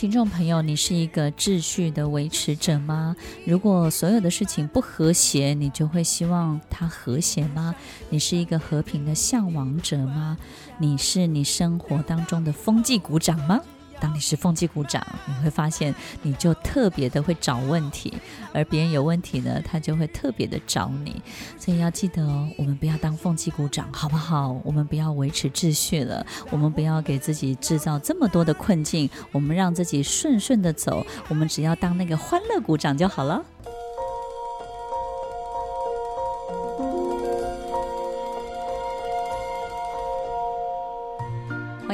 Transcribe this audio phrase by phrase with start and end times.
[0.00, 3.14] 听众朋友，你是一个秩序的维持者吗？
[3.44, 7.74] 如果所有的事情不和谐，你就会希望它和谐吗？
[8.08, 10.38] 你是一个和平的向往者吗？
[10.78, 13.60] 你是你生活当中的风纪鼓掌吗？
[14.00, 18.12] 当你是风纪股长，你会发现你就特别的会找问题，
[18.52, 21.22] 而别人有问题呢，他就会特别的找你。
[21.58, 24.58] 所以要记得哦，我们不要当风纪股长，好不好？
[24.64, 33.44] 我们不要维持秩序了，我们不要给自己制造这么多的困境，我们让自己顺顺的走，我们只要当那个欢乐鼓掌就好了。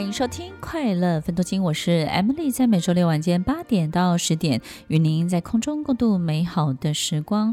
[0.06, 7.52] 迎收听《快乐分多金》，我是 Emily，在每周六晚间八点到十点，与您在空中共度美好的时光。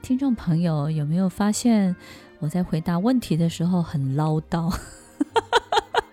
[0.00, 1.94] 听众朋友，有没有发现
[2.38, 4.74] 我在回答问题的时候很唠叨？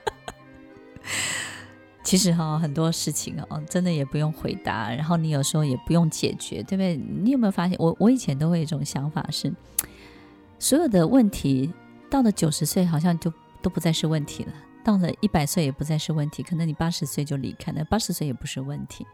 [2.03, 6.97] 其实哈，很多事情哦，真的也不用回答，然后你有时候也不用解决，对不对？
[6.97, 9.53] 你有没有发现，我我以前都会有一种想法是，
[10.59, 11.73] 所有的问题
[12.09, 14.51] 到了九十岁，好像就都不再是问题了。
[14.87, 19.05] 到了一百岁也不再是问题，可能你八十岁就离开了，八十岁也不是问题。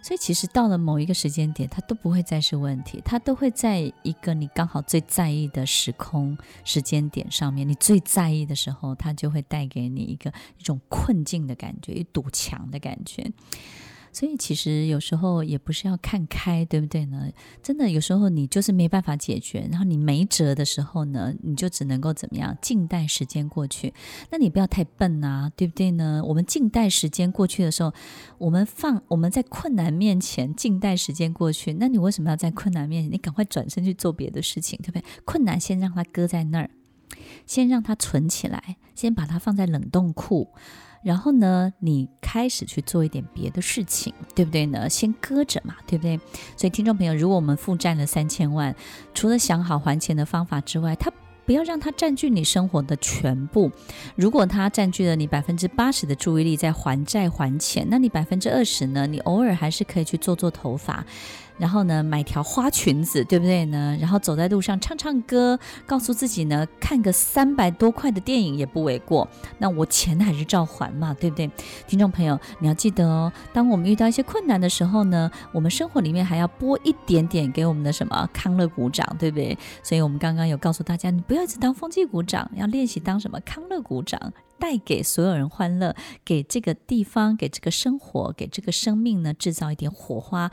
[0.00, 13.32] 所以其实到了某一个时间点，它都不会再是问题，它都会在一个你刚好最在意的时空时间点上面，你最在意的时候，它就会带给你一个一种困境的感觉，一堵墙的感觉。
[14.14, 17.28] 所以其实有时候也不是要看开，对不对呢？
[17.62, 22.56] 真的有时候你就是没办法解决，然后你没辙的时候呢，你就只能够怎么样？
[22.62, 23.92] 静待时间过去。
[24.30, 26.22] 那你不要太笨啊，对不对呢？
[26.24, 27.92] 我们静待时间过去的时候，
[28.38, 33.12] 我们放我们在困难面前静待时间过去，那你为什么要在困难面前？
[33.12, 35.04] 你赶快转身去做别的事情，对不对？
[35.24, 36.70] 困难先让它搁在那儿，
[37.46, 40.52] 先让它存起来，先把它放在冷冻库。
[41.04, 44.88] 然后呢，你开始去做一点别的事情，对不对呢？
[44.88, 46.18] 先搁着嘛，对不对？
[46.56, 48.74] 所以，听众朋友，如果我们负债了三千万，
[49.12, 51.12] 除了想好还钱的方法之外，它
[51.44, 53.70] 不要让它占据你生活的全部。
[54.16, 59.06] 如果它占据了你百分之八十的注意力在还债还钱，那你百分之二十呢？
[59.06, 61.04] 你偶尔还是可以去做做头发。
[61.56, 63.96] 然后呢，买条花裙子，对不对呢？
[64.00, 69.28] 然后走在路上唱唱歌，告诉自己呢，看个三百多块的电影也不为过。
[69.58, 71.50] 那我钱还是照还嘛，对不对？
[71.86, 79.56] 听众朋友，你要记得哦，当我们遇到一些困难的时候呢，我们生活里面还要拨一点点给我们的什么康乐鼓掌，对不对？
[79.82, 85.94] 所以我们刚刚有告诉大家，你不要一直当风纪股长，要练习当什么康乐鼓掌，带给所有人欢乐，
[86.24, 90.50] 给这个地方，给这个生活，给这个生命呢，制造一点火花。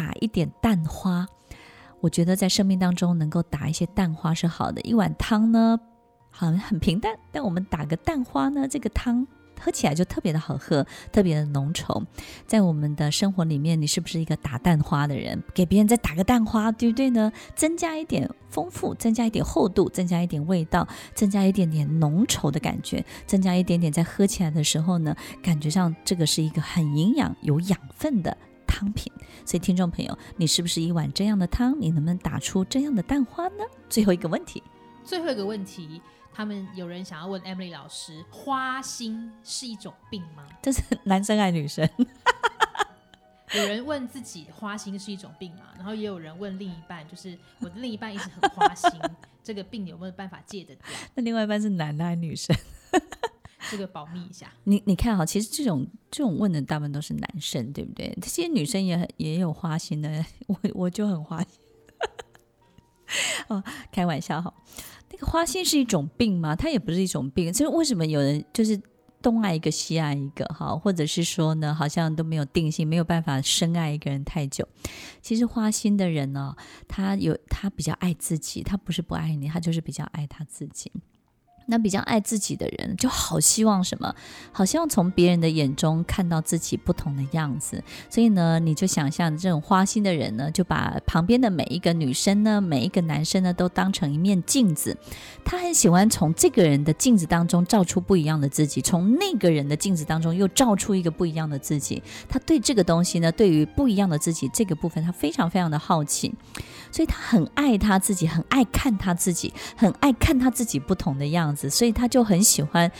[0.00, 1.26] 打一点蛋花，
[2.00, 4.80] 我觉得在生命当中能够打一些蛋花是好的。
[4.80, 5.78] 一碗汤呢，
[6.30, 9.26] 好像很平淡，但我们打个蛋花呢，这个汤
[9.60, 12.02] 喝起来就特别的好喝，特别的浓稠。
[12.46, 15.42] 在我们的生活里面，你是不是一个打蛋花的人？
[15.52, 17.30] 给别人再打个蛋花，对不对呢？
[17.54, 28.34] 增加一点丰富，增加一点厚度，增加一点味道，增加一点点浓稠的感觉，增加一点点在喝起来的时候呢，感觉上这个是一个很营养、有养分的。
[28.70, 29.12] 汤品，
[29.44, 31.74] 所以听众朋友，你是不是一碗这样的汤？
[31.80, 33.64] 你能不能打出这样的蛋花呢？
[33.88, 34.62] 最后一个问题，
[35.04, 36.00] 最后一个问题，
[36.32, 40.46] 他们有人想要问 Emily 老师，花心是一种病吗？
[40.62, 41.88] 这是男生还是女生？
[43.52, 45.62] 有人问自己花心是一种病吗？
[45.76, 48.90] 然后也有人问另一半，就是我的另一半一直很花心，
[49.42, 50.86] 这个病有没有办法戒得掉？
[51.16, 52.56] 那另外一半是男的还是女生？
[53.70, 54.52] 这个保密一下。
[54.64, 58.16] 你你看哈，其实这种这种问的大部分都是男生，对不对？
[58.20, 61.60] 这些女生也也有花心的，我我就很花心。
[63.48, 64.54] 哦，开玩笑哈。
[65.10, 66.54] 那个花心是一种病吗？
[66.54, 67.52] 它也不是一种病。
[67.52, 68.80] 就是为什么有人就是
[69.20, 74.66] 东爱一个西爱一个哈，或者是说呢，好像都没有定性，没有办法深爱一个人太久。
[75.20, 76.54] 其实花心的人呢，
[76.86, 80.92] 他有他比较爱自己，他不是不爱你，他就是比较爱他自己。
[81.70, 84.14] 那比较爱自己的人，就好希望什么？
[84.52, 87.82] 好希望从别人的眼中看到自己不同的样子。
[88.10, 94.96] 所以呢，你就想象这种花心的人呢，就把旁边的每一个女生呢，每一个男生呢，都当成一面镜子。
[95.44, 102.02] 他很喜欢从这个人的镜子当中照出不一样的自己，从那个人的镜子当中又照出一个不一样的自己。
[102.28, 106.34] 他对这个东西呢，对于不一样的自己这个部分，他非常非常的好奇。
[106.90, 111.70] 所以他很爱他自己，很爱看他自己，很爱看他自己不同的样子。
[111.70, 112.90] 所以他就很喜欢，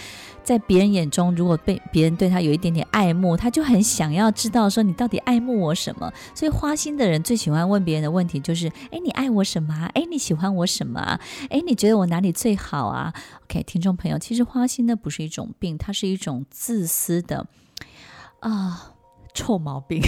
[0.43, 6.13] 在别人眼中，如果被别人对他有一点点爱慕，他就很想要知道说，你到底爱慕我什么。
[6.35, 9.91] 所以花心的人最喜欢问别人的问题就是：哎，你爱我什么？
[9.95, 11.19] 哎，你喜欢我什么？
[11.51, 13.13] 哎，你觉得我哪里最好啊
[13.45, 17.47] ？OK，听众朋友，其实花心呢不是一种病，它是一种自私的
[18.41, 18.93] 啊
[19.35, 20.01] 臭毛病。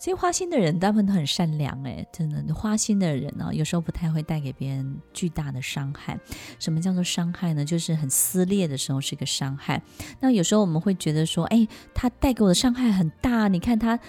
[0.00, 6.18] 所以花心的人大部分都很善良，诶，真的，花心的人呢，有时候不太会带给别人巨大的伤害。
[6.58, 7.62] 什么叫做伤害呢？
[7.62, 9.82] 就是很撕裂的时候是一个伤害。
[10.20, 13.48] 那有时候我们会觉得说，诶，他带给我的伤害很大。
[13.48, 14.00] 你看他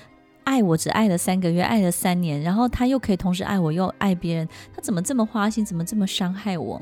[0.45, 5.65] 爱我只爱了三个月，爱了三年，然后他又可以同时爱我又爱别人，他怎么这么花心？
[5.65, 6.81] 怎么这么伤害我？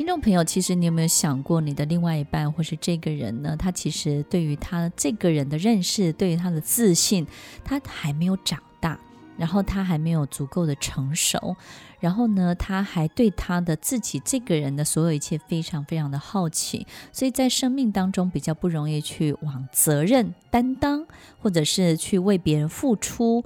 [0.00, 3.54] 听众朋友，其实你有没有想过，你的另外一半或是这个人呢？
[3.54, 7.26] 他其实对于他这个人的认识，对于他的自信，
[7.62, 8.98] 他还没有长大，
[9.36, 11.54] 然后他还没有足够的成熟，
[11.98, 21.06] 然后呢，他还对他的自己这个人的所有一切非常非常的好奇，所以在生命当中比较不容易去往责任担当，
[21.38, 23.44] 或者是去为别人付出。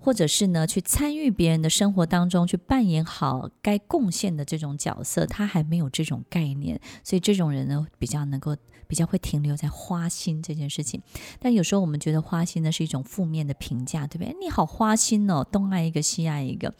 [0.00, 8.56] 或者是呢，去参与别人的生活当中，去扮演好该贡献的这种角色，他还没有这种概念，所以这种人呢，比较能够
[8.88, 11.00] 比较会停留在花心这件事情。
[11.38, 14.34] 但有时候我们觉得花心呢是一种负面的评价，对不对？
[14.40, 16.74] 你好花心哦，东爱一个西爱一个。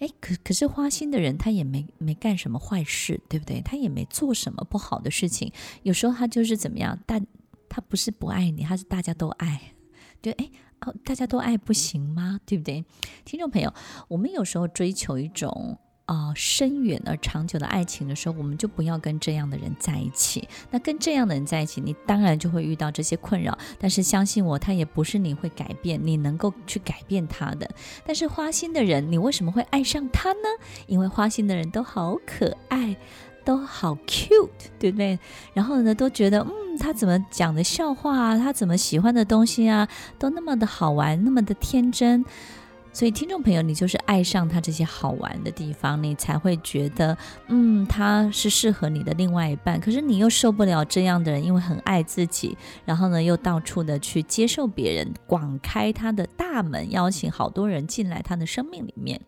[0.00, 3.60] 诶，可可是花心的人他也没没干什么坏事，对不对？
[3.60, 5.52] 他也没做什么不好的事情。
[5.84, 7.24] 有时候他就是怎么样，但
[7.68, 9.74] 他不是不爱你，他是大家都爱，
[10.20, 10.50] 就诶。
[10.80, 12.40] 哦，大家都爱不行吗？
[12.46, 12.84] 对不对？
[13.24, 13.72] 听众朋友，
[14.08, 20.48] 我们有时候追求一种啊、深远而长久的爱情的时候，我们就不要跟这样的人在一起。
[20.70, 23.58] 那跟这样的人在一起，你当然就会遇到这些困扰。
[23.78, 27.68] 但是相信我，他也不是你会改变，你能够去改变他的。
[28.06, 30.48] 但是花心的人，你为什么会爱上他呢？
[30.86, 32.96] 因为花心的人都好可爱。
[33.44, 34.48] 都好 cute，
[34.78, 35.18] 对不对？
[35.54, 39.88] 然后呢，都觉得嗯，他怎么讲的笑话啊，他怎么喜欢的东西啊，
[40.18, 42.24] 都那么的好玩，那么的天真。
[42.90, 49.78] 所以，听众朋友，你就是爱上他这些好玩的地方，你才会觉得嗯，他是适合你的另外一半。
[49.78, 59.20] 可是你又受不了这样的人，因为很爱自己，然后呢，又到处的去接受别人，广开他的大门，邀请好多人进来他的生命里面。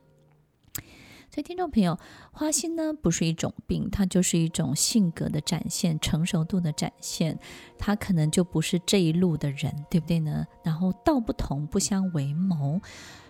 [1.32, 1.96] 所以，听众朋友，
[2.32, 7.38] 花心呢不是一种病，它就是一种性格的展现，成熟度的展现。
[7.78, 10.44] 他可能就不是这一路的人，对不对呢？
[10.64, 12.80] 然后道不同不相为谋。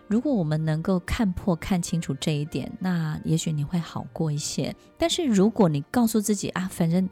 [0.09, 4.75] 如果我们能够看破、看清楚这一点，那也许你会好过一些。
[4.97, 7.07] 但是如果你告诉自己啊，反正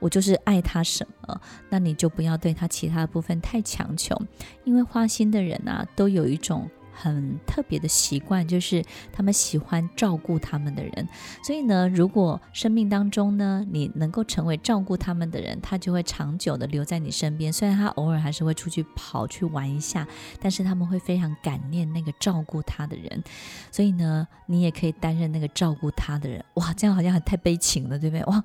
[0.00, 1.40] 我就是爱他什么，
[1.70, 4.20] 那你就不要对他其他的部分太强求，
[4.64, 6.68] 因为花心的人啊，都有一种。
[6.92, 11.08] 很特别的习惯，就是他们喜欢照顾他们的人。
[11.42, 17.52] 所以呢，如果生命当中呢，你能够成为照顾他们的人，他就会长久的留在你身边。
[17.52, 20.06] 虽然他偶尔还是会出去跑去玩一下，
[20.40, 23.22] 但是他们会非常感念那个照顾他的人。
[23.70, 26.44] 所以呢，你也可以担任那个照顾他的人。
[26.54, 28.24] 哇，这样好像很太悲情了，对不对？
[28.26, 28.44] 哇，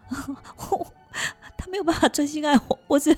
[1.58, 3.16] 他没有办法专心爱我，我只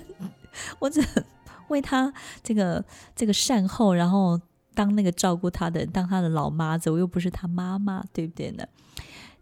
[0.80, 1.02] 我只
[1.70, 2.84] 为他这个
[3.16, 4.40] 这个善后，然后。
[4.80, 8.64] 当那个照顾他的，当他的老妈子，我又不是他妈妈，对不对呢？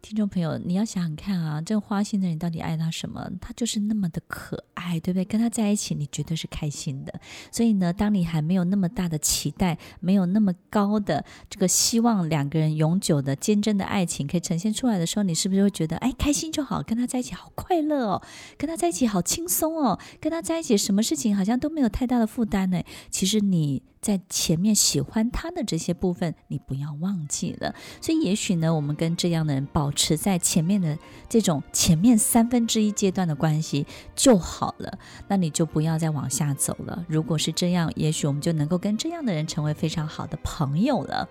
[0.01, 3.29] 听众朋友，你要想想看啊，这个花心的人到底爱他什么？
[3.39, 5.23] 他就是那么的可爱，对不对？
[5.23, 7.13] 跟他在一起，你绝对是开心的。
[7.51, 18.23] 所以呢，当你还没有那么大的期待，没有那么高的这个希望，两个人永久的坚贞的爱情可以呈现出来的时候，你是不是会觉得，哎，开心就好，跟他在一起好快乐哦，
[18.57, 22.81] 跟他在一起好轻松哦，跟他在一起什么事情好像都没有太大的负担呢？
[23.11, 23.83] 其实你。
[24.07, 27.75] 在前面喜欢他的这些部分，你不要忘记了。
[27.99, 30.97] 所以也许呢，我们跟这样的人保持在前面的
[31.27, 33.85] 这种前面三分之一阶段的关系
[34.15, 34.97] 就好了。
[35.27, 37.05] 那你就不要再往下走了。
[37.09, 41.27] 如果是这样，也许我们就能够跟这样的人成为非常好的朋友了。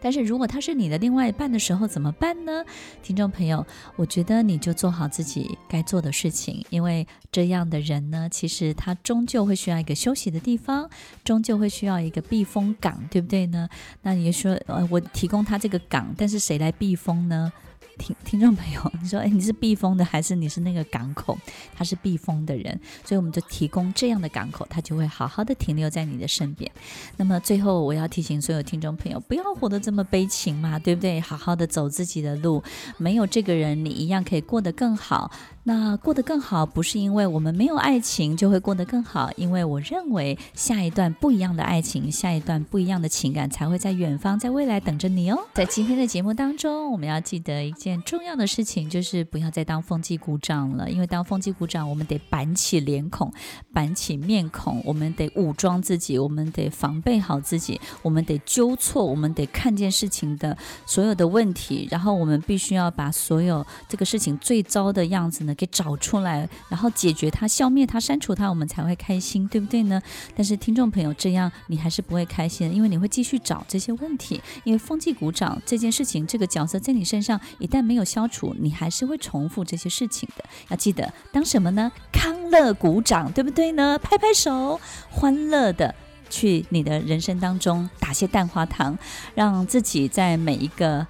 [0.00, 2.64] 但是如果他是你的另外一半的时候怎么办呢？
[3.02, 3.66] 听众朋友，
[3.96, 10.88] 我觉得你就做好自己该做的事情，因为这样的人呢，其实他终究会需要一个休息的地方，
[11.24, 13.68] 终究会需要一个避风港，对不对呢？
[14.02, 17.52] 那你说，呃，我提供他这个港，但是谁来避风呢？
[17.98, 21.38] 听听众朋友，你说，哎，你是避风的，还是你是那个港口？
[21.74, 26.70] 他是避风的人，所以我们就提供这样的港口，他就会好好的停留在你的身边。
[27.16, 31.20] 那么最后，我要提醒所有听众朋友，不要活得这么悲情嘛，对不对？
[31.20, 32.62] 好好的走自己的路，
[32.96, 35.30] 没有这个人，你一样可以过得更好。
[35.62, 45.38] 那过得更好，不是因为我们没有爱情就会过得更好，因为我认为下一段不一样的爱情，下一段不一样的情感才会在远方，在未来等着你哦。
[45.52, 53.30] 在今天的节目当中，我们要记得一件重要的事情，就是不要再当风纪股长了，因为当风纪股长，我们得板起脸孔，
[53.72, 70.00] 板起面孔，我们得武装自己，我们得防备好自己，我们得纠错，我们得看见事情的所有的问题，然后我们必须要把所有这个事情最糟的样子呢，给找出来，然后解决它、消灭它、删除它，我们才会开心，对不对呢？
[70.34, 74.40] 但是听众朋友，这样你还是不会开心，因为你会继续找这些问题。
[74.64, 80.44] 因为风纪鼓掌这件事情，这个角色在你身上一旦没有消除，你还是会重复这些事情的。
[80.68, 81.90] 要记得当什么呢？
[82.12, 83.98] 康乐鼓掌，对不对呢？
[83.98, 84.80] 拍拍手，
[85.10, 85.94] 欢乐的
[86.28, 88.98] 去你的人生当中打些蛋花糖，
[89.34, 91.06] 让自己在每一个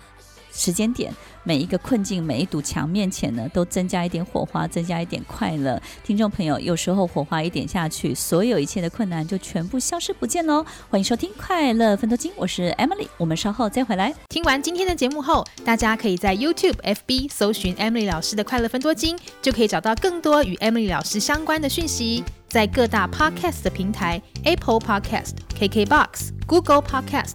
[0.52, 1.12] 时间点。
[1.42, 5.80] 每一个困境，每一堵墙面前呢，都增加一点火花，增加一点快乐。
[6.04, 10.64] 听众朋友，有时候火花一点下去，所有一切的困难就全部消失不见喽。
[10.90, 14.14] 欢迎收听《快乐分多金》，我是 Emily，我们稍后再回来。
[14.28, 22.22] 听完今天的节目后，大家可以在 YouTube、FB 搜寻 Emily 老师的《快乐分多金》，就可以找到更多与 Emily 老师相关的讯息。
[22.48, 27.34] 在各大 Podcast 的平台，Apple Podcast、KKBox、Google Podcast、